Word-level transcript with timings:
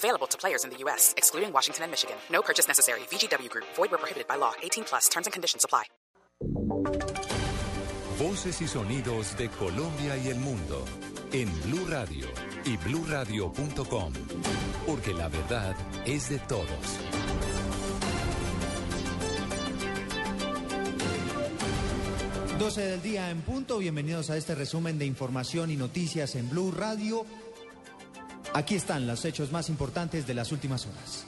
Available 0.00 0.26
to 0.28 0.38
players 0.38 0.64
in 0.64 0.70
the 0.70 0.78
U.S., 0.84 1.12
excluding 1.18 1.52
Washington 1.52 1.84
and 1.84 1.92
Michigan. 1.92 2.16
No 2.32 2.40
purchase 2.40 2.66
necessary. 2.66 3.00
VGW 3.10 3.50
Group. 3.50 3.66
Void 3.76 3.90
where 3.90 3.98
prohibited 3.98 4.26
by 4.26 4.36
law. 4.36 4.54
18 4.62 4.84
plus. 4.84 5.08
Terms 5.10 5.26
and 5.26 5.32
conditions 5.34 5.62
apply. 5.62 5.84
Voces 8.18 8.62
y 8.62 8.68
sonidos 8.68 9.36
de 9.36 9.48
Colombia 9.48 10.16
y 10.16 10.28
el 10.28 10.38
mundo 10.38 10.84
en 11.32 11.48
Blue 11.62 11.86
Radio 11.86 12.26
y 12.64 12.76
BlueRadio.com, 12.78 14.12
porque 14.86 15.12
la 15.12 15.28
verdad 15.28 15.76
es 16.06 16.30
de 16.30 16.38
todos. 16.38 16.66
...12 22.58 22.74
del 22.74 23.02
día 23.02 23.30
en 23.30 23.40
punto. 23.40 23.78
Bienvenidos 23.78 24.28
a 24.28 24.36
este 24.36 24.54
resumen 24.54 24.98
de 24.98 25.06
información 25.06 25.70
y 25.70 25.76
noticias 25.76 26.36
en 26.36 26.50
Blue 26.50 26.70
Radio. 26.70 27.24
Aquí 28.52 28.74
están 28.74 29.06
los 29.06 29.24
hechos 29.24 29.52
más 29.52 29.68
importantes 29.68 30.26
de 30.26 30.34
las 30.34 30.50
últimas 30.50 30.86
horas. 30.86 31.24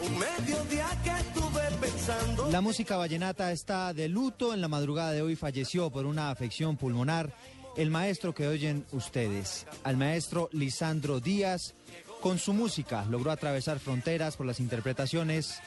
Un 0.00 0.18
mediodía 0.18 0.86
que 1.04 1.10
estuve 1.10 1.78
pensando. 1.80 2.50
La 2.50 2.60
música 2.60 2.96
vallenata 2.96 3.52
está 3.52 3.92
de 3.92 4.08
luto. 4.08 4.54
En 4.54 4.60
la 4.60 4.68
madrugada 4.68 5.12
de 5.12 5.22
hoy 5.22 5.36
falleció 5.36 5.90
por 5.90 6.06
una 6.06 6.30
afección 6.30 6.76
pulmonar 6.76 7.32
el 7.76 7.90
maestro 7.90 8.34
que 8.34 8.48
oyen 8.48 8.84
ustedes, 8.92 9.66
al 9.84 9.96
maestro 9.96 10.48
Lisandro 10.52 11.20
Díaz. 11.20 11.74
Con 12.20 12.38
su 12.38 12.52
música 12.52 13.04
logró 13.06 13.30
atravesar 13.30 13.80
fronteras 13.80 14.36
por 14.36 14.46
las 14.46 14.60
interpretaciones 14.60 15.60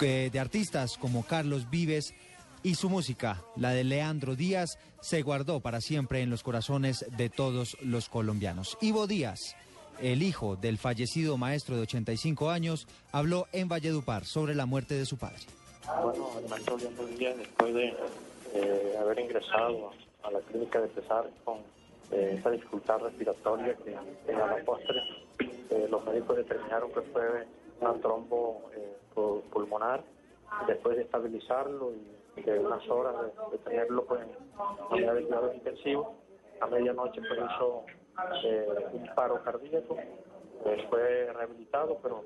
eh, 0.00 0.30
de 0.32 0.40
artistas 0.40 0.96
como 0.96 1.24
Carlos 1.24 1.70
Vives 1.70 2.14
y 2.62 2.74
su 2.74 2.90
música, 2.90 3.42
la 3.56 3.70
de 3.70 3.84
Leandro 3.84 4.34
Díaz, 4.34 4.78
se 5.00 5.22
guardó 5.22 5.60
para 5.60 5.80
siempre 5.80 6.22
en 6.22 6.30
los 6.30 6.42
corazones 6.42 7.06
de 7.16 7.30
todos 7.30 7.76
los 7.82 8.08
colombianos. 8.08 8.76
Ivo 8.80 9.06
Díaz, 9.06 9.56
el 10.00 10.22
hijo 10.22 10.56
del 10.56 10.76
fallecido 10.76 11.36
maestro 11.38 11.76
de 11.76 11.82
85 11.82 12.50
años, 12.50 12.86
habló 13.12 13.46
en 13.52 13.68
Valledupar 13.68 14.24
sobre 14.24 14.54
la 14.54 14.66
muerte 14.66 14.94
de 14.94 15.06
su 15.06 15.16
padre. 15.16 15.40
Bueno, 16.02 16.30
el 16.42 16.48
maestro 16.48 16.76
Leandro 16.76 17.06
Díaz, 17.06 17.36
después 17.38 17.74
de 17.74 17.94
eh, 18.54 18.94
haber 19.00 19.20
ingresado 19.20 19.92
a 20.22 20.30
la 20.30 20.40
clínica 20.40 20.80
de 20.80 20.88
Pesar 20.88 21.28
con 21.44 21.58
eh, 22.12 22.36
esa 22.38 22.50
dificultad 22.50 22.98
respiratoria 23.00 23.74
que, 23.76 23.96
que 24.26 24.34
a 24.34 24.46
la 24.46 24.64
postre 24.64 25.00
eh, 25.70 25.86
los 25.90 26.04
médicos 26.04 26.36
determinaron 26.36 26.90
que 26.92 27.00
fue 27.02 27.46
una 27.80 27.94
trombo 27.94 28.70
eh, 28.74 28.96
pu- 29.14 29.42
pulmonar. 29.50 30.02
Después 30.66 30.96
de 30.96 31.02
estabilizarlo 31.02 31.92
y 32.36 32.42
de 32.42 32.58
unas 32.58 32.86
horas 32.90 33.14
de, 33.20 33.52
de 33.52 33.58
tenerlo 33.58 34.04
pues, 34.04 34.20
en 34.22 34.28
unidad 34.90 35.14
de 35.42 35.54
intensivos, 35.54 36.08
a 36.60 36.66
medianoche 36.66 37.20
pues, 37.20 37.40
hizo 37.54 37.84
eh, 38.44 38.86
un 38.92 39.06
paro 39.14 39.42
cardíaco. 39.44 39.96
Fue 40.90 41.32
rehabilitado, 41.32 41.96
pero 42.02 42.22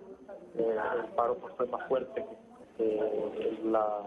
eh, 0.57 0.77
el 0.97 1.05
paro 1.15 1.35
pues, 1.37 1.55
fue 1.55 1.67
más 1.67 1.87
fuerte 1.87 2.25
que 2.79 3.59
la, 3.65 4.03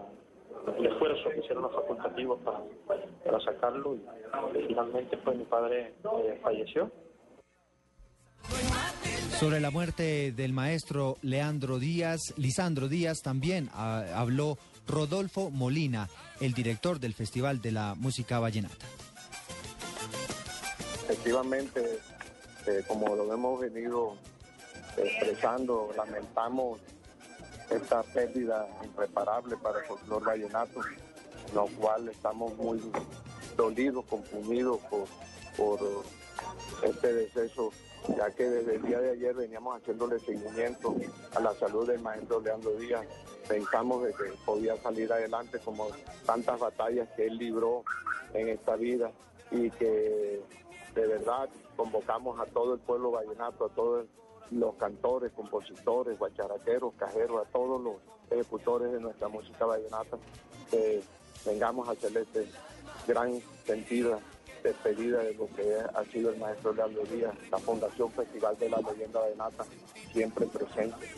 el 0.76 0.86
esfuerzo 0.86 1.30
que 1.30 1.40
hicieron 1.40 1.62
los 1.62 1.74
facultativos 1.74 2.40
para, 2.40 2.62
para 3.24 3.40
sacarlo 3.40 3.94
y, 3.94 4.58
y 4.58 4.66
finalmente 4.66 5.16
pues 5.18 5.36
mi 5.36 5.44
padre 5.44 5.94
eh, 6.04 6.40
falleció. 6.42 6.90
Sobre 9.38 9.60
la 9.60 9.70
muerte 9.70 10.32
del 10.32 10.52
maestro 10.52 11.16
Leandro 11.22 11.78
Díaz, 11.78 12.34
Lisandro 12.36 12.88
Díaz, 12.88 13.22
también 13.22 13.68
ah, 13.72 14.04
habló 14.14 14.58
Rodolfo 14.86 15.50
Molina, 15.50 16.08
el 16.40 16.54
director 16.54 16.98
del 16.98 17.14
Festival 17.14 17.60
de 17.60 17.70
la 17.70 17.94
Música 17.94 18.40
Vallenata. 18.40 18.86
Efectivamente, 21.04 22.00
eh, 22.66 22.82
como 22.88 23.14
lo 23.14 23.32
hemos 23.32 23.60
venido 23.60 24.16
expresando, 24.96 25.90
lamentamos 25.96 26.80
esta 27.70 28.02
pérdida 28.02 28.68
irreparable 28.82 29.56
para 29.56 29.80
el 29.80 29.86
folclore 29.86 30.24
vallenato, 30.24 30.80
lo 31.54 31.66
cual 31.78 32.08
estamos 32.08 32.56
muy 32.56 32.80
dolidos, 33.56 34.04
confundidos 34.06 34.78
por, 34.90 35.06
por 35.56 35.80
este 36.82 37.12
deceso, 37.12 37.70
ya 38.16 38.30
que 38.30 38.48
desde 38.48 38.76
el 38.76 38.82
día 38.82 39.00
de 39.00 39.10
ayer 39.10 39.34
veníamos 39.34 39.80
haciéndole 39.80 40.18
seguimiento 40.20 40.94
a 41.34 41.40
la 41.40 41.54
salud 41.54 41.86
del 41.86 42.00
maestro 42.00 42.40
Leandro 42.40 42.72
Díaz. 42.76 43.06
Pensamos 43.48 44.04
de 44.04 44.12
que 44.12 44.32
podía 44.44 44.76
salir 44.78 45.12
adelante 45.12 45.58
como 45.64 45.88
tantas 46.26 46.58
batallas 46.58 47.08
que 47.16 47.26
él 47.26 47.38
libró 47.38 47.82
en 48.34 48.48
esta 48.48 48.76
vida 48.76 49.10
y 49.50 49.70
que 49.70 50.42
de 50.94 51.06
verdad 51.06 51.48
convocamos 51.76 52.38
a 52.40 52.46
todo 52.46 52.74
el 52.74 52.80
pueblo 52.80 53.10
vallenato, 53.10 53.66
a 53.66 53.68
todos 53.70 54.06
los 54.50 54.74
cantores, 54.76 55.32
compositores, 55.32 56.18
guacharaqueros, 56.18 56.94
cajeros, 56.98 57.46
a 57.46 57.50
todos 57.50 57.80
los 57.80 57.94
ejecutores 58.30 58.92
de 58.92 59.00
nuestra 59.00 59.28
música 59.28 59.64
vallenata, 59.64 60.18
que 60.70 61.02
vengamos 61.44 61.88
a 61.88 61.92
hacerle 61.92 62.22
este 62.22 62.46
gran 63.06 63.40
sentido 63.64 64.20
despedida 64.62 65.22
de 65.22 65.34
lo 65.34 65.46
que 65.54 65.76
ha 65.94 66.04
sido 66.12 66.30
el 66.30 66.38
maestro 66.38 66.72
Leandro 66.72 67.04
Díaz, 67.04 67.34
la 67.50 67.58
Fundación 67.58 68.10
Festival 68.12 68.56
de 68.58 68.68
la 68.68 68.78
Leyenda 68.78 69.20
Vallenata, 69.20 69.64
siempre 70.12 70.46
presente. 70.46 71.08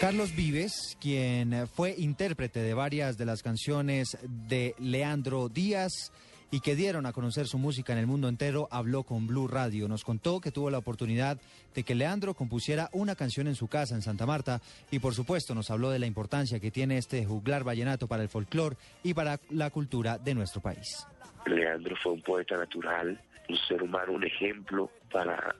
Carlos 0.00 0.34
Vives, 0.34 0.96
quien 0.98 1.68
fue 1.68 1.94
intérprete 1.98 2.60
de 2.60 2.72
varias 2.72 3.18
de 3.18 3.26
las 3.26 3.42
canciones 3.42 4.16
de 4.22 4.74
Leandro 4.78 5.48
Díaz 5.50 6.12
y 6.50 6.60
que 6.60 6.74
dieron 6.74 7.06
a 7.06 7.12
conocer 7.12 7.46
su 7.46 7.58
música 7.58 7.92
en 7.92 7.98
el 8.00 8.06
mundo 8.06 8.28
entero, 8.28 8.68
habló 8.70 9.04
con 9.04 9.26
Blue 9.26 9.46
Radio. 9.48 9.86
Nos 9.88 10.04
contó 10.04 10.40
que 10.40 10.50
tuvo 10.50 10.70
la 10.70 10.78
oportunidad 10.78 11.38
de 11.74 11.82
que 11.84 11.94
Leandro 11.94 12.34
compusiera 12.34 12.88
una 12.92 13.14
canción 13.14 13.46
en 13.46 13.54
su 13.54 13.68
casa 13.68 13.94
en 13.94 14.02
Santa 14.02 14.26
Marta 14.26 14.60
y 14.90 14.98
por 14.98 15.14
supuesto 15.14 15.54
nos 15.54 15.70
habló 15.70 15.90
de 15.90 15.98
la 16.00 16.06
importancia 16.06 16.58
que 16.60 16.70
tiene 16.70 16.98
este 16.98 17.24
juglar 17.24 17.62
vallenato 17.64 18.08
para 18.08 18.22
el 18.22 18.28
folclore 18.28 18.76
y 19.04 19.14
para 19.14 19.38
la 19.50 19.70
cultura 19.70 20.18
de 20.18 20.34
nuestro 20.34 20.60
país. 20.60 21.06
Leandro 21.46 21.94
fue 22.02 22.12
un 22.12 22.22
poeta 22.22 22.56
natural, 22.56 23.20
un 23.48 23.56
ser 23.68 23.82
humano, 23.82 24.12
un 24.12 24.24
ejemplo 24.24 24.90
para 25.12 25.54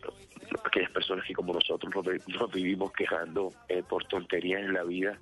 aquellas 0.64 0.90
personas 0.90 1.24
que 1.26 1.34
como 1.34 1.54
nosotros 1.54 1.92
nos, 1.94 2.04
vi- 2.04 2.32
nos 2.38 2.52
vivimos 2.52 2.92
quejando 2.92 3.52
eh, 3.68 3.82
por 3.88 4.04
tonterías 4.06 4.60
en 4.62 4.74
la 4.74 4.82
vida. 4.84 5.18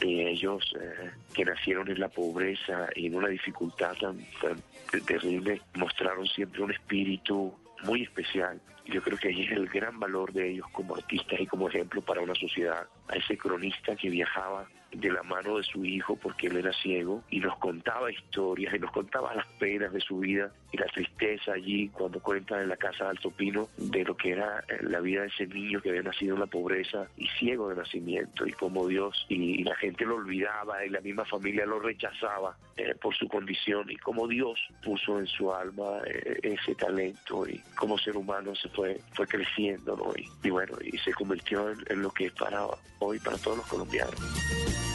Y 0.00 0.20
ellos 0.20 0.74
eh, 0.78 1.10
que 1.34 1.44
nacieron 1.44 1.88
en 1.90 2.00
la 2.00 2.08
pobreza 2.08 2.88
y 2.94 3.06
en 3.06 3.14
una 3.14 3.28
dificultad 3.28 3.94
tan, 3.98 4.18
tan 4.40 4.60
terrible, 5.06 5.60
mostraron 5.74 6.26
siempre 6.26 6.62
un 6.62 6.72
espíritu 6.72 7.54
muy 7.84 8.02
especial. 8.02 8.60
Yo 8.86 9.02
creo 9.02 9.18
que 9.18 9.28
ahí 9.28 9.44
es 9.44 9.52
el 9.52 9.68
gran 9.68 9.98
valor 9.98 10.32
de 10.32 10.50
ellos 10.50 10.66
como 10.72 10.94
artistas 10.94 11.40
y 11.40 11.46
como 11.46 11.68
ejemplo 11.68 12.02
para 12.02 12.20
una 12.20 12.34
sociedad. 12.34 12.86
A 13.08 13.16
ese 13.16 13.36
cronista 13.36 13.96
que 13.96 14.10
viajaba 14.10 14.68
de 15.00 15.12
la 15.12 15.22
mano 15.22 15.58
de 15.58 15.62
su 15.62 15.84
hijo 15.84 16.16
porque 16.16 16.46
él 16.46 16.56
era 16.56 16.72
ciego 16.72 17.22
y 17.30 17.40
nos 17.40 17.56
contaba 17.58 18.10
historias 18.10 18.74
y 18.74 18.78
nos 18.78 18.90
contaba 18.92 19.34
las 19.34 19.46
penas 19.58 19.92
de 19.92 20.00
su 20.00 20.18
vida 20.18 20.50
y 20.72 20.78
la 20.78 20.86
tristeza 20.86 21.52
allí 21.52 21.88
cuando 21.88 22.20
cuentan 22.20 22.62
en 22.62 22.68
la 22.68 22.76
casa 22.76 23.04
de 23.04 23.10
Alto 23.10 23.30
Pino 23.30 23.68
de 23.76 24.04
lo 24.04 24.16
que 24.16 24.32
era 24.32 24.64
eh, 24.68 24.78
la 24.82 25.00
vida 25.00 25.22
de 25.22 25.28
ese 25.28 25.46
niño 25.46 25.80
que 25.80 25.90
había 25.90 26.02
nacido 26.02 26.34
en 26.34 26.40
la 26.40 26.46
pobreza 26.46 27.06
y 27.16 27.26
ciego 27.38 27.68
de 27.68 27.76
nacimiento 27.76 28.46
y 28.46 28.52
cómo 28.52 28.86
Dios 28.86 29.26
y, 29.28 29.64
la 29.66 29.74
gente 29.76 30.04
lo 30.04 30.16
olvidaba 30.16 30.84
y 30.84 30.90
la 30.90 31.00
misma 31.00 31.24
familia 31.24 31.66
lo 31.66 31.80
rechazaba 31.80 32.56
eh, 32.76 32.94
por 33.00 33.14
su 33.16 33.26
condición 33.26 33.90
y 33.90 33.96
cómo 33.96 34.28
Dios 34.28 34.60
puso 34.84 35.18
en 35.18 35.26
su 35.26 35.52
alma 35.52 35.98
eh, 36.06 36.38
ese 36.42 36.74
talento 36.76 37.48
y 37.48 37.60
como 37.74 37.98
ser 37.98 38.16
humano 38.16 38.54
se 38.54 38.68
fue 38.68 39.00
fue 39.14 39.26
creciendo 39.26 39.96
¿no? 39.96 40.12
y, 40.16 40.28
y 40.46 40.50
bueno 40.50 40.76
y 40.80 40.96
se 40.98 41.12
convirtió 41.12 41.70
en, 41.70 41.78
en 41.88 42.02
lo 42.02 42.10
que 42.10 42.26
es 42.26 42.32
para 42.32 42.66
hoy 43.00 43.18
para 43.18 43.36
todos 43.38 43.58
los 43.58 43.66
colombianos 43.66 44.85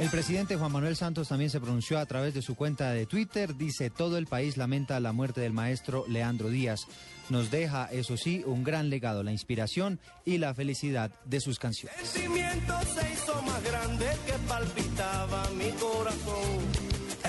El 0.00 0.08
presidente 0.08 0.56
Juan 0.56 0.72
Manuel 0.72 0.96
Santos 0.96 1.28
también 1.28 1.50
se 1.50 1.60
pronunció 1.60 1.98
a 1.98 2.06
través 2.06 2.32
de 2.32 2.40
su 2.40 2.54
cuenta 2.54 2.90
de 2.92 3.04
Twitter. 3.04 3.54
Dice, 3.54 3.90
todo 3.90 4.16
el 4.16 4.26
país 4.26 4.56
lamenta 4.56 4.98
la 4.98 5.12
muerte 5.12 5.42
del 5.42 5.52
maestro 5.52 6.06
Leandro 6.08 6.48
Díaz. 6.48 6.86
Nos 7.28 7.50
deja, 7.50 7.84
eso 7.92 8.16
sí, 8.16 8.42
un 8.46 8.64
gran 8.64 8.88
legado, 8.88 9.22
la 9.22 9.30
inspiración 9.30 10.00
y 10.24 10.38
la 10.38 10.54
felicidad 10.54 11.10
de 11.26 11.40
sus 11.42 11.58
canciones. 11.58 11.98
El 12.00 12.06
cimiento 12.06 12.74
se 12.94 13.12
hizo 13.12 13.42
más 13.42 13.62
grande 13.62 14.06
que 14.24 14.32
palpitaba 14.48 15.50
mi 15.50 15.70
corazón. 15.72 16.58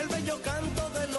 El 0.01 0.07
bello 0.07 0.41
canto 0.41 0.89
de 0.97 1.10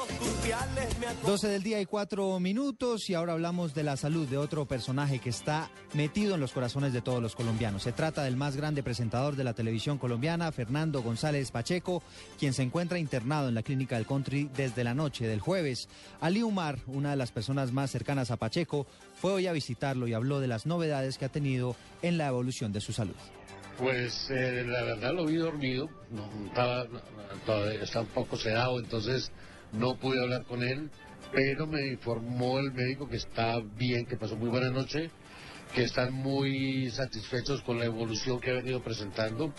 12 1.25 1.49
del 1.49 1.63
día 1.63 1.81
y 1.81 1.87
4 1.87 2.41
minutos 2.41 3.09
y 3.09 3.15
ahora 3.15 3.35
hablamos 3.35 3.75
de 3.75 3.85
la 3.85 3.97
salud 3.97 4.27
de 4.27 4.39
otro 4.39 4.67
personaje 4.67 5.21
que 5.21 5.31
está 5.31 5.71
metido 5.95 6.35
en 6.35 6.41
los 6.41 6.53
corazones 6.53 6.93
de 6.93 7.01
todos 7.01 7.23
los 7.23 7.37
colombianos. 7.37 7.85
Se 7.85 7.93
trata 7.93 8.25
del 8.25 8.37
más 8.37 8.57
grande 8.57 8.83
presentador 8.83 9.37
de 9.37 9.45
la 9.45 9.55
televisión 9.55 9.99
colombiana, 9.99 10.51
Fernando 10.51 11.01
González 11.01 11.53
Pacheco, 11.53 12.03
quien 12.41 12.55
se 12.55 12.65
encuentra 12.65 12.99
internado 12.99 13.49
en 13.49 13.55
la 13.55 13.63
clínica 13.63 13.95
del 13.95 14.07
country 14.07 14.51
desde 14.57 14.83
la 14.83 14.95
noche 14.95 15.29
del 15.29 15.41
jueves. 15.41 15.89
Ali 16.21 16.43
Umar, 16.43 16.79
una 16.89 17.11
de 17.11 17.17
las 17.17 17.31
personas 17.31 17.71
más 17.71 17.93
cercanas 17.93 18.33
a 18.33 18.37
Pacheco, 18.37 18.89
fue 19.15 19.33
hoy 19.33 19.47
a 19.47 19.53
visitarlo 19.53 20.09
y 20.09 20.15
habló 20.15 20.41
de 20.41 20.49
las 20.49 20.67
novedades 20.67 21.19
que 21.19 21.27
ha 21.27 21.33
tenido 21.33 21.77
en 22.03 22.19
la 22.19 22.27
evolución 22.27 22.73
de 22.73 22.81
su 22.81 22.93
salud. 22.93 23.15
Pues 23.79 24.29
eh, 24.31 24.65
la 24.67 24.83
verdad 24.83 25.15
lo 25.15 25.25
vi 25.25 25.37
dormido, 25.37 25.89
no, 26.11 26.25
un 26.25 28.07
poco 28.13 28.37
sedado, 28.37 28.81
entonces 28.81 29.31
no 29.73 29.97
pude 29.97 30.21
hablar 30.21 30.45
con 30.45 30.63
él, 30.63 30.91
pero 31.33 31.67
me 31.67 31.87
informó 31.87 32.59
el 32.59 32.73
médico 32.73 33.09
que 33.09 33.17
está 33.17 33.61
bien, 33.77 34.07
que 34.07 34.17
pasó 34.17 34.37
muy 34.37 34.49
buena 34.49 34.71
noche, 34.71 35.11
que 35.75 35.85
están 35.85 36.13
muy 36.13 36.91
satisfechos 36.91 37.63
con 37.63 37.79
la 37.79 37.87
evolución 37.87 38.41
que 38.41 38.51
ha 38.51 38.55
venido 38.55 38.83
presentando. 38.83 39.53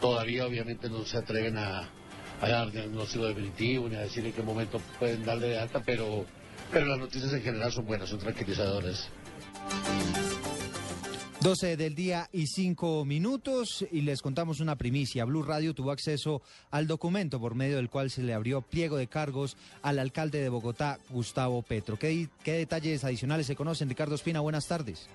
Todavía 0.00 0.46
obviamente 0.46 0.88
no 0.88 1.04
se 1.04 1.18
atreven 1.18 1.58
a, 1.58 1.90
a 2.40 2.48
dar 2.48 2.70
diagnóstico 2.70 3.26
definitivo 3.26 3.88
ni 3.88 3.96
a 3.96 4.00
decir 4.00 4.24
en 4.24 4.32
qué 4.32 4.42
momento 4.42 4.80
pueden 4.98 5.24
darle 5.24 5.48
de 5.48 5.58
alta, 5.58 5.82
pero, 5.84 6.24
pero 6.70 6.86
las 6.86 6.98
noticias 6.98 7.32
en 7.32 7.42
general 7.42 7.72
son 7.72 7.86
buenas, 7.86 8.08
son 8.08 8.20
tranquilizadoras. 8.20 9.08
12 11.40 11.76
del 11.76 11.94
día 11.94 12.26
y 12.32 12.48
5 12.48 13.04
minutos 13.04 13.86
y 13.92 14.00
les 14.00 14.22
contamos 14.22 14.58
una 14.58 14.74
primicia. 14.74 15.24
Blue 15.24 15.44
Radio 15.44 15.72
tuvo 15.72 15.92
acceso 15.92 16.42
al 16.72 16.88
documento 16.88 17.38
por 17.38 17.54
medio 17.54 17.76
del 17.76 17.88
cual 17.88 18.10
se 18.10 18.24
le 18.24 18.34
abrió 18.34 18.60
pliego 18.60 18.96
de 18.96 19.06
cargos 19.06 19.56
al 19.82 20.00
alcalde 20.00 20.40
de 20.40 20.48
Bogotá, 20.48 20.98
Gustavo 21.10 21.62
Petro. 21.62 21.96
¿Qué, 21.96 22.26
qué 22.42 22.54
detalles 22.54 23.04
adicionales 23.04 23.46
se 23.46 23.54
conocen? 23.54 23.88
Ricardo 23.88 24.16
Espina, 24.16 24.40
buenas 24.40 24.66
tardes. 24.66 25.08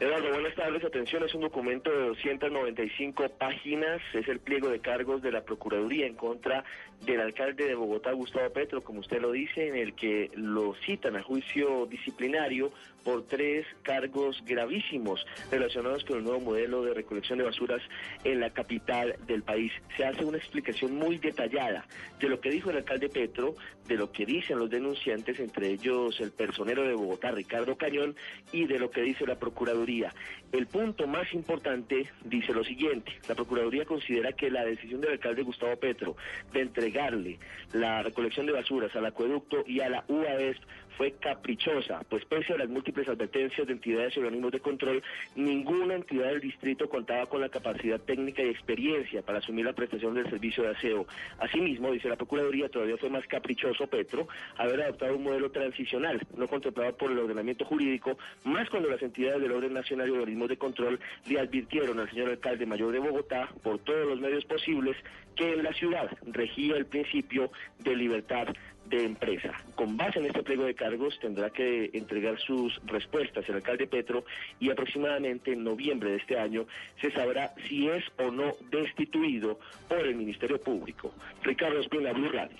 Eduardo, 0.00 0.30
buenas 0.30 0.54
tardes. 0.54 0.84
Atención, 0.84 1.24
es 1.24 1.34
un 1.34 1.40
documento 1.40 1.90
de 1.90 2.06
295 2.06 3.30
páginas. 3.30 4.00
Es 4.14 4.28
el 4.28 4.38
pliego 4.38 4.68
de 4.68 4.78
cargos 4.78 5.22
de 5.22 5.32
la 5.32 5.40
Procuraduría 5.40 6.06
en 6.06 6.14
contra 6.14 6.62
del 7.04 7.20
alcalde 7.20 7.64
de 7.64 7.74
Bogotá, 7.74 8.12
Gustavo 8.12 8.48
Petro, 8.50 8.84
como 8.84 9.00
usted 9.00 9.20
lo 9.20 9.32
dice, 9.32 9.66
en 9.66 9.74
el 9.74 9.94
que 9.94 10.30
lo 10.36 10.74
citan 10.86 11.16
a 11.16 11.22
juicio 11.24 11.86
disciplinario 11.86 12.70
por 13.04 13.26
tres 13.26 13.66
cargos 13.82 14.42
gravísimos 14.44 15.24
relacionados 15.50 16.04
con 16.04 16.18
el 16.18 16.24
nuevo 16.24 16.40
modelo 16.40 16.82
de 16.82 16.94
recolección 16.94 17.38
de 17.38 17.44
basuras 17.44 17.80
en 18.24 18.40
la 18.40 18.50
capital 18.50 19.16
del 19.26 19.42
país. 19.42 19.72
Se 19.96 20.04
hace 20.04 20.24
una 20.24 20.38
explicación 20.38 20.94
muy 20.94 21.18
detallada 21.18 21.86
de 22.20 22.28
lo 22.28 22.40
que 22.40 22.50
dijo 22.50 22.70
el 22.70 22.76
alcalde 22.76 23.08
Petro, 23.08 23.54
de 23.86 23.96
lo 23.96 24.12
que 24.12 24.26
dicen 24.26 24.58
los 24.58 24.70
denunciantes, 24.70 25.40
entre 25.40 25.70
ellos 25.70 26.20
el 26.20 26.30
personero 26.30 26.82
de 26.82 26.94
Bogotá, 26.94 27.30
Ricardo 27.30 27.76
Cañón, 27.76 28.16
y 28.52 28.66
de 28.66 28.78
lo 28.78 28.90
que 28.90 29.02
dice 29.02 29.26
la 29.26 29.38
Procuraduría. 29.38 30.14
El 30.50 30.66
punto 30.66 31.06
más 31.06 31.32
importante 31.34 32.08
dice 32.24 32.54
lo 32.54 32.64
siguiente, 32.64 33.12
la 33.28 33.34
Procuraduría 33.34 33.84
considera 33.84 34.32
que 34.32 34.50
la 34.50 34.64
decisión 34.64 35.02
del 35.02 35.12
alcalde 35.12 35.42
Gustavo 35.42 35.76
Petro 35.76 36.16
de 36.52 36.62
entregarle 36.62 37.38
la 37.74 38.02
recolección 38.02 38.46
de 38.46 38.52
basuras 38.52 38.94
al 38.96 39.04
acueducto 39.04 39.62
y 39.66 39.80
a 39.80 39.90
la 39.90 40.04
UAES 40.08 40.56
fue 40.98 41.12
caprichosa, 41.12 42.02
pues 42.08 42.24
pese 42.24 42.54
a 42.54 42.58
las 42.58 42.68
múltiples 42.68 43.08
advertencias 43.08 43.66
de 43.68 43.72
entidades 43.72 44.16
y 44.16 44.18
organismos 44.18 44.50
de 44.50 44.58
control, 44.58 45.00
ninguna 45.36 45.94
entidad 45.94 46.26
del 46.30 46.40
distrito 46.40 46.88
contaba 46.88 47.26
con 47.26 47.40
la 47.40 47.48
capacidad 47.48 48.00
técnica 48.00 48.42
y 48.42 48.48
experiencia 48.48 49.22
para 49.22 49.38
asumir 49.38 49.64
la 49.64 49.74
prestación 49.74 50.14
del 50.14 50.28
servicio 50.28 50.64
de 50.64 50.70
aseo. 50.70 51.06
Asimismo, 51.38 51.92
dice 51.92 52.08
la 52.08 52.16
Procuraduría, 52.16 52.68
todavía 52.68 52.96
fue 52.96 53.10
más 53.10 53.24
caprichoso 53.28 53.86
Petro 53.86 54.26
haber 54.56 54.82
adoptado 54.82 55.16
un 55.16 55.22
modelo 55.22 55.52
transicional, 55.52 56.20
no 56.36 56.48
contemplado 56.48 56.96
por 56.96 57.12
el 57.12 57.18
ordenamiento 57.18 57.64
jurídico, 57.64 58.18
más 58.42 58.68
cuando 58.68 58.90
las 58.90 59.00
entidades 59.00 59.40
del 59.40 59.52
orden 59.52 59.74
nacional 59.74 60.08
y 60.08 60.12
de 60.46 60.56
control 60.56 61.00
le 61.26 61.40
advirtieron 61.40 61.98
al 61.98 62.10
señor 62.10 62.30
alcalde 62.30 62.66
mayor 62.66 62.92
de 62.92 62.98
Bogotá, 62.98 63.48
por 63.62 63.78
todos 63.80 64.06
los 64.06 64.20
medios 64.20 64.44
posibles, 64.44 64.96
que 65.34 65.54
en 65.54 65.62
la 65.62 65.72
ciudad 65.72 66.10
regía 66.26 66.76
el 66.76 66.86
principio 66.86 67.50
de 67.78 67.96
libertad 67.96 68.48
de 68.88 69.04
empresa. 69.04 69.52
Con 69.74 69.96
base 69.96 70.18
en 70.18 70.26
este 70.26 70.42
pliego 70.42 70.64
de 70.64 70.74
cargos 70.74 71.18
tendrá 71.20 71.50
que 71.50 71.90
entregar 71.92 72.38
sus 72.40 72.80
respuestas 72.86 73.48
el 73.48 73.56
alcalde 73.56 73.86
Petro 73.86 74.24
y 74.60 74.70
aproximadamente 74.70 75.52
en 75.52 75.64
noviembre 75.64 76.10
de 76.10 76.16
este 76.16 76.38
año 76.38 76.66
se 77.00 77.10
sabrá 77.12 77.54
si 77.68 77.88
es 77.88 78.04
o 78.18 78.30
no 78.30 78.52
destituido 78.70 79.58
por 79.88 79.98
el 80.06 80.14
Ministerio 80.16 80.60
Público. 80.60 81.12
Ricardo 81.42 81.80
Espina, 81.80 82.12
Blue 82.12 82.28
Radio. 82.30 82.56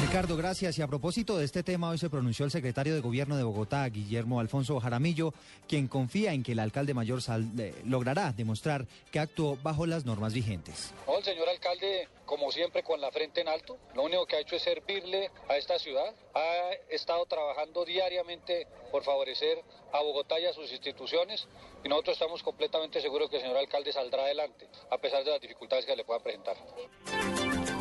Ricardo, 0.00 0.36
gracias. 0.36 0.78
Y 0.78 0.82
a 0.82 0.86
propósito 0.86 1.36
de 1.38 1.44
este 1.44 1.62
tema, 1.62 1.90
hoy 1.90 1.98
se 1.98 2.10
pronunció 2.10 2.44
el 2.44 2.50
secretario 2.50 2.94
de 2.94 3.00
Gobierno 3.00 3.36
de 3.36 3.42
Bogotá, 3.42 3.88
Guillermo 3.88 4.40
Alfonso 4.40 4.78
Jaramillo, 4.80 5.32
quien 5.68 5.88
confía 5.88 6.32
en 6.32 6.42
que 6.42 6.52
el 6.52 6.58
alcalde 6.60 6.94
mayor 6.94 7.22
sal- 7.22 7.46
eh, 7.58 7.74
logrará 7.84 8.32
demostrar 8.32 8.86
que 9.10 9.18
actuó 9.18 9.56
bajo 9.62 9.86
las 9.86 10.04
normas 10.04 10.34
vigentes. 10.34 10.94
No, 11.06 11.18
el 11.18 11.24
señor 11.24 11.48
alcalde, 11.48 12.08
como 12.26 12.52
siempre, 12.52 12.82
con 12.82 13.00
la 13.00 13.10
frente 13.10 13.40
en 13.40 13.48
alto, 13.48 13.78
lo 13.94 14.02
único 14.02 14.26
que 14.26 14.36
ha 14.36 14.40
hecho 14.40 14.56
es 14.56 14.62
servirle 14.62 15.30
a 15.48 15.56
esta 15.56 15.78
ciudad. 15.78 16.14
Ha 16.34 16.72
estado 16.90 17.24
trabajando 17.26 17.84
diariamente 17.84 18.66
por 18.90 19.04
favorecer 19.04 19.62
a 19.92 20.02
Bogotá 20.02 20.38
y 20.38 20.46
a 20.46 20.52
sus 20.52 20.70
instituciones 20.72 21.46
y 21.84 21.88
nosotros 21.88 22.14
estamos 22.14 22.42
completamente 22.42 23.00
seguros 23.00 23.30
que 23.30 23.36
el 23.36 23.42
señor 23.42 23.56
alcalde 23.56 23.92
saldrá 23.92 24.24
adelante, 24.24 24.68
a 24.90 24.98
pesar 24.98 25.24
de 25.24 25.30
las 25.30 25.40
dificultades 25.40 25.86
que 25.86 25.96
le 25.96 26.04
puedan 26.04 26.22
presentar. 26.22 26.56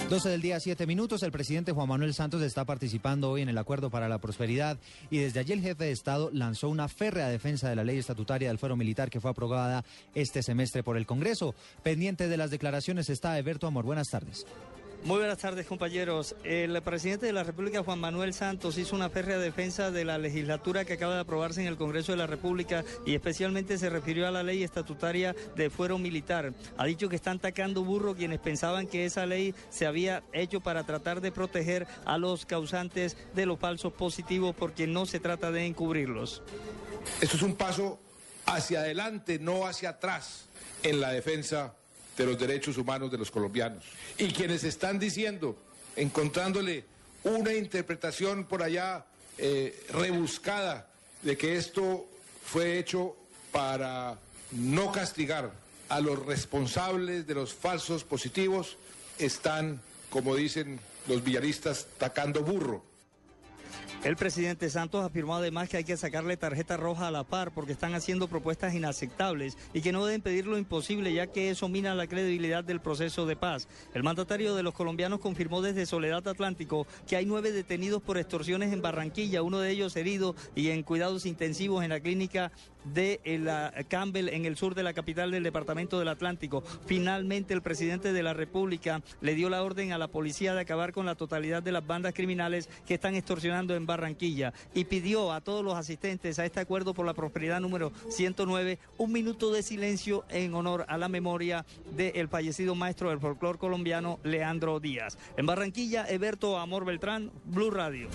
12 0.09 0.29
del 0.29 0.41
día, 0.41 0.59
7 0.59 0.85
minutos. 0.85 1.23
El 1.23 1.31
presidente 1.31 1.71
Juan 1.71 1.89
Manuel 1.89 2.13
Santos 2.13 2.43
está 2.43 2.63
participando 2.63 3.31
hoy 3.31 3.41
en 3.41 3.49
el 3.49 3.57
Acuerdo 3.57 3.89
para 3.89 4.07
la 4.07 4.19
Prosperidad 4.19 4.77
y 5.09 5.17
desde 5.17 5.39
allí 5.39 5.53
el 5.53 5.61
jefe 5.61 5.85
de 5.85 5.91
Estado 5.91 6.29
lanzó 6.31 6.69
una 6.69 6.87
férrea 6.87 7.27
defensa 7.27 7.69
de 7.69 7.75
la 7.75 7.83
ley 7.83 7.97
estatutaria 7.97 8.49
del 8.49 8.59
fuero 8.59 8.75
militar 8.75 9.09
que 9.09 9.19
fue 9.19 9.31
aprobada 9.31 9.83
este 10.13 10.43
semestre 10.43 10.83
por 10.83 10.95
el 10.95 11.07
Congreso. 11.07 11.55
Pendiente 11.81 12.27
de 12.27 12.37
las 12.37 12.51
declaraciones 12.51 13.09
está 13.09 13.39
Eberto 13.39 13.65
Amor. 13.65 13.83
Buenas 13.83 14.09
tardes. 14.09 14.45
Muy 15.05 15.19
buenas 15.19 15.37
tardes, 15.37 15.67
compañeros. 15.67 16.35
El 16.43 16.81
presidente 16.81 17.27
de 17.27 17.31
la 17.31 17.43
República, 17.43 17.83
Juan 17.83 17.99
Manuel 17.99 18.33
Santos, 18.33 18.79
hizo 18.79 18.95
una 18.95 19.11
férrea 19.11 19.37
defensa 19.37 19.91
de 19.91 20.03
la 20.03 20.17
legislatura 20.17 20.83
que 20.83 20.93
acaba 20.93 21.13
de 21.13 21.19
aprobarse 21.19 21.61
en 21.61 21.67
el 21.67 21.77
Congreso 21.77 22.11
de 22.11 22.17
la 22.17 22.25
República 22.25 22.83
y 23.05 23.13
especialmente 23.13 23.77
se 23.77 23.91
refirió 23.91 24.27
a 24.27 24.31
la 24.31 24.41
ley 24.41 24.63
estatutaria 24.63 25.35
de 25.55 25.69
fuero 25.69 25.99
militar. 25.99 26.55
Ha 26.75 26.87
dicho 26.87 27.07
que 27.07 27.17
están 27.17 27.37
tacando 27.37 27.83
burro 27.83 28.15
quienes 28.15 28.39
pensaban 28.39 28.87
que 28.87 29.05
esa 29.05 29.27
ley 29.27 29.53
se 29.69 29.85
había 29.85 30.23
hecho 30.33 30.59
para 30.59 30.83
tratar 30.85 31.21
de 31.21 31.31
proteger 31.31 31.85
a 32.05 32.17
los 32.17 32.47
causantes 32.47 33.15
de 33.35 33.45
los 33.45 33.59
falsos 33.59 33.93
positivos 33.93 34.55
porque 34.57 34.87
no 34.87 35.05
se 35.05 35.19
trata 35.19 35.51
de 35.51 35.67
encubrirlos. 35.67 36.41
Esto 37.21 37.37
es 37.37 37.43
un 37.43 37.53
paso 37.53 37.99
hacia 38.47 38.79
adelante, 38.79 39.37
no 39.37 39.67
hacia 39.67 39.89
atrás, 39.89 40.49
en 40.81 40.99
la 40.99 41.11
defensa 41.11 41.75
de 42.17 42.25
los 42.25 42.37
derechos 42.37 42.77
humanos 42.77 43.11
de 43.11 43.17
los 43.17 43.31
colombianos. 43.31 43.83
Y 44.17 44.31
quienes 44.31 44.63
están 44.63 44.99
diciendo, 44.99 45.57
encontrándole 45.95 46.85
una 47.23 47.53
interpretación 47.53 48.45
por 48.45 48.63
allá 48.63 49.05
eh, 49.37 49.85
rebuscada 49.89 50.87
de 51.21 51.37
que 51.37 51.57
esto 51.57 52.05
fue 52.43 52.77
hecho 52.77 53.15
para 53.51 54.17
no 54.51 54.91
castigar 54.91 55.51
a 55.89 55.99
los 55.99 56.25
responsables 56.25 57.27
de 57.27 57.35
los 57.35 57.53
falsos 57.53 58.03
positivos, 58.03 58.77
están, 59.17 59.81
como 60.09 60.35
dicen 60.35 60.79
los 61.07 61.23
villaristas, 61.23 61.87
tacando 61.97 62.41
burro. 62.41 62.83
El 64.05 64.17
presidente 64.17 64.69
Santos 64.69 65.03
afirmó 65.03 65.33
además 65.33 65.67
que 65.67 65.77
hay 65.77 65.83
que 65.83 65.97
sacarle 65.97 66.37
tarjeta 66.37 66.77
roja 66.77 67.07
a 67.07 67.11
la 67.11 67.23
par 67.23 67.51
porque 67.51 67.71
están 67.71 67.95
haciendo 67.95 68.27
propuestas 68.27 68.75
inaceptables 68.75 69.57
y 69.73 69.81
que 69.81 69.91
no 69.91 70.05
deben 70.05 70.21
pedir 70.21 70.45
lo 70.45 70.59
imposible 70.59 71.11
ya 71.11 71.25
que 71.25 71.49
eso 71.49 71.69
mina 71.69 71.95
la 71.95 72.05
credibilidad 72.05 72.63
del 72.63 72.81
proceso 72.81 73.25
de 73.25 73.35
paz. 73.35 73.67
El 73.95 74.03
mandatario 74.03 74.53
de 74.53 74.61
los 74.61 74.75
colombianos 74.75 75.21
confirmó 75.21 75.63
desde 75.63 75.87
Soledad 75.87 76.27
Atlántico 76.27 76.85
que 77.07 77.15
hay 77.15 77.25
nueve 77.25 77.51
detenidos 77.51 78.03
por 78.03 78.19
extorsiones 78.19 78.71
en 78.73 78.83
Barranquilla, 78.83 79.41
uno 79.41 79.57
de 79.57 79.71
ellos 79.71 79.95
herido 79.95 80.35
y 80.53 80.69
en 80.69 80.83
cuidados 80.83 81.25
intensivos 81.25 81.83
en 81.83 81.89
la 81.89 81.99
clínica 81.99 82.51
de 82.93 83.19
la 83.41 83.73
Campbell 83.87 84.29
en 84.29 84.45
el 84.45 84.57
sur 84.57 84.75
de 84.75 84.83
la 84.83 84.93
capital 84.93 85.31
del 85.31 85.43
departamento 85.43 85.99
del 85.99 86.07
Atlántico. 86.07 86.63
Finalmente 86.85 87.53
el 87.53 87.61
presidente 87.61 88.13
de 88.13 88.23
la 88.23 88.33
República 88.33 89.01
le 89.21 89.35
dio 89.35 89.49
la 89.49 89.63
orden 89.63 89.91
a 89.91 89.97
la 89.97 90.07
policía 90.07 90.53
de 90.53 90.61
acabar 90.61 90.93
con 90.93 91.05
la 91.05 91.15
totalidad 91.15 91.63
de 91.63 91.71
las 91.71 91.85
bandas 91.85 92.13
criminales 92.13 92.69
que 92.85 92.95
están 92.95 93.15
extorsionando 93.15 93.75
en 93.75 93.85
Barranquilla 93.85 94.53
y 94.73 94.85
pidió 94.85 95.31
a 95.31 95.41
todos 95.41 95.63
los 95.63 95.75
asistentes 95.75 96.39
a 96.39 96.45
este 96.45 96.59
acuerdo 96.59 96.93
por 96.93 97.05
la 97.05 97.13
prosperidad 97.13 97.59
número 97.59 97.91
109 98.09 98.79
un 98.97 99.11
minuto 99.11 99.51
de 99.51 99.63
silencio 99.63 100.25
en 100.29 100.53
honor 100.53 100.85
a 100.87 100.97
la 100.97 101.09
memoria 101.09 101.65
del 101.95 102.27
fallecido 102.27 102.75
maestro 102.75 103.09
del 103.09 103.19
folclor 103.19 103.57
colombiano 103.57 104.19
Leandro 104.23 104.79
Díaz. 104.79 105.17
En 105.37 105.45
Barranquilla, 105.45 106.05
Eberto 106.07 106.57
Amor 106.57 106.85
Beltrán, 106.85 107.31
Blue 107.45 107.71
Radio. 107.71 108.09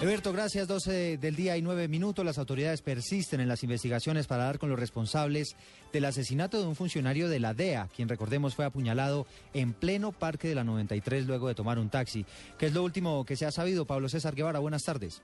Eberto, 0.00 0.32
gracias. 0.32 0.68
12 0.68 1.18
del 1.18 1.34
día 1.34 1.56
y 1.56 1.62
9 1.62 1.88
minutos. 1.88 2.24
Las 2.24 2.38
autoridades 2.38 2.82
persisten 2.82 3.40
en 3.40 3.48
las 3.48 3.64
investigaciones 3.64 4.28
para 4.28 4.44
dar 4.44 4.60
con 4.60 4.70
los 4.70 4.78
responsables 4.78 5.56
del 5.92 6.04
asesinato 6.04 6.60
de 6.60 6.68
un 6.68 6.76
funcionario 6.76 7.28
de 7.28 7.40
la 7.40 7.52
DEA, 7.52 7.88
quien 7.96 8.08
recordemos 8.08 8.54
fue 8.54 8.64
apuñalado 8.64 9.26
en 9.54 9.72
pleno 9.72 10.12
Parque 10.12 10.46
de 10.46 10.54
la 10.54 10.62
93 10.62 11.26
luego 11.26 11.48
de 11.48 11.56
tomar 11.56 11.80
un 11.80 11.90
taxi. 11.90 12.24
¿Qué 12.60 12.66
es 12.66 12.74
lo 12.74 12.84
último 12.84 13.24
que 13.24 13.34
se 13.34 13.44
ha 13.44 13.50
sabido? 13.50 13.86
Pablo 13.86 14.08
César 14.08 14.36
Guevara, 14.36 14.60
buenas 14.60 14.84
tardes. 14.84 15.20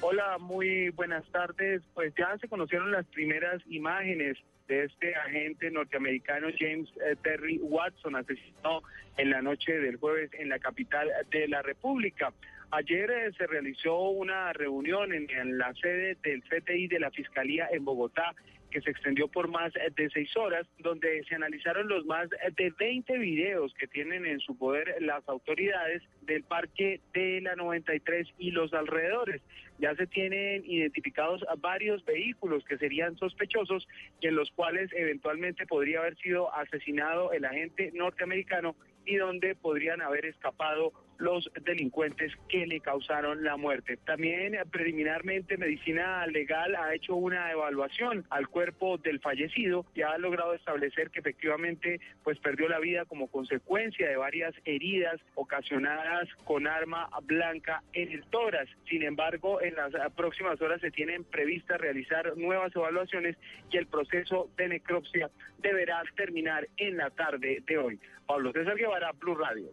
Hola, 0.00 0.38
muy 0.40 0.88
buenas 0.90 1.24
tardes. 1.26 1.82
Pues 1.94 2.12
ya 2.18 2.36
se 2.40 2.48
conocieron 2.48 2.90
las 2.90 3.06
primeras 3.06 3.62
imágenes 3.68 4.36
de 4.66 4.86
este 4.86 5.14
agente 5.14 5.70
norteamericano 5.70 6.48
James 6.58 6.88
eh, 6.96 7.14
Terry 7.22 7.58
Watson, 7.62 8.16
asesinado 8.16 8.82
en 9.18 9.30
la 9.30 9.40
noche 9.40 9.78
del 9.78 9.98
jueves 9.98 10.30
en 10.32 10.48
la 10.48 10.58
capital 10.58 11.08
de 11.30 11.46
la 11.46 11.62
República. 11.62 12.32
Ayer 12.72 13.10
eh, 13.10 13.32
se 13.38 13.46
realizó 13.46 14.08
una 14.10 14.52
reunión 14.52 15.12
en, 15.12 15.58
la 15.58 15.72
sede 15.74 16.16
del 16.22 16.42
CTI 16.42 16.88
de 16.88 16.98
la 16.98 17.10
Fiscalía 17.10 17.68
en 17.70 17.84
Bogotá 17.84 18.34
que 18.70 18.80
se 18.80 18.90
extendió 18.90 19.28
por 19.28 19.48
más 19.48 19.72
de 19.72 20.10
seis 20.10 20.36
horas, 20.36 20.66
donde 20.80 21.24
se 21.24 21.36
analizaron 21.36 21.88
los 21.88 22.04
más 22.04 22.28
de 22.28 22.74
20 22.76 23.16
videos 23.18 23.72
que 23.74 23.86
tienen 23.86 24.26
en 24.26 24.40
su 24.40 24.58
poder 24.58 24.96
las 25.00 25.26
autoridades 25.28 26.02
del 26.22 26.42
parque 26.42 27.00
de 27.14 27.40
la 27.40 27.54
93 27.54 28.26
y 28.38 28.50
los 28.50 28.74
alrededores. 28.74 29.40
Ya 29.78 29.94
se 29.94 30.06
tienen 30.06 30.64
identificados 30.66 31.44
varios 31.58 32.04
vehículos 32.04 32.64
que 32.64 32.76
serían 32.76 33.16
sospechosos 33.16 33.86
y 34.20 34.26
en 34.26 34.34
los 34.34 34.50
cuales 34.50 34.90
eventualmente 34.92 35.66
podría 35.66 36.00
haber 36.00 36.16
sido 36.16 36.52
asesinado 36.54 37.32
el 37.32 37.44
agente 37.44 37.92
norteamericano 37.94 38.74
y 39.06 39.16
donde 39.16 39.54
podrían 39.54 40.02
haber 40.02 40.26
escapado 40.26 40.92
los 41.18 41.50
delincuentes 41.64 42.32
que 42.48 42.66
le 42.66 42.80
causaron 42.80 43.44
la 43.44 43.56
muerte. 43.56 43.96
También 43.98 44.56
preliminarmente 44.70 45.56
Medicina 45.56 46.26
Legal 46.26 46.74
ha 46.74 46.94
hecho 46.94 47.16
una 47.16 47.50
evaluación 47.50 48.24
al 48.30 48.48
cuerpo 48.48 48.98
del 48.98 49.20
fallecido 49.20 49.86
y 49.94 50.02
ha 50.02 50.16
logrado 50.18 50.54
establecer 50.54 51.10
que 51.10 51.20
efectivamente 51.20 52.00
pues 52.22 52.38
perdió 52.38 52.68
la 52.68 52.78
vida 52.78 53.04
como 53.04 53.28
consecuencia 53.28 54.08
de 54.08 54.16
varias 54.16 54.54
heridas 54.64 55.20
ocasionadas 55.34 56.28
con 56.44 56.66
arma 56.66 57.08
blanca 57.24 57.82
en 57.92 58.12
el 58.12 58.24
tórax. 58.26 58.70
Sin 58.88 59.02
embargo, 59.02 59.60
en 59.60 59.74
las 59.74 59.92
próximas 60.14 60.60
horas 60.60 60.80
se 60.80 60.90
tienen 60.90 61.24
previstas 61.24 61.80
realizar 61.80 62.36
nuevas 62.36 62.74
evaluaciones 62.74 63.36
y 63.70 63.76
el 63.76 63.86
proceso 63.86 64.50
de 64.56 64.68
necropsia 64.68 65.30
deberá 65.58 66.02
terminar 66.16 66.68
en 66.76 66.96
la 66.96 67.10
tarde 67.10 67.62
de 67.66 67.78
hoy. 67.78 68.00
Pablo 68.26 68.52
César 68.52 68.76
Guevara, 68.76 69.12
Blue 69.12 69.36
Radio. 69.36 69.70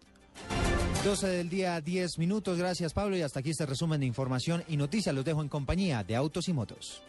12 1.04 1.28
del 1.28 1.50
día, 1.50 1.82
10 1.82 2.18
minutos. 2.18 2.58
Gracias, 2.58 2.94
Pablo. 2.94 3.18
Y 3.18 3.22
hasta 3.22 3.42
aquí 3.42 3.50
este 3.50 3.66
resumen 3.66 4.00
de 4.00 4.06
información 4.06 4.64
y 4.70 4.78
noticias. 4.78 5.14
Los 5.14 5.26
dejo 5.26 5.42
en 5.42 5.50
compañía 5.50 6.02
de 6.02 6.16
Autos 6.16 6.48
y 6.48 6.54
Motos. 6.54 7.04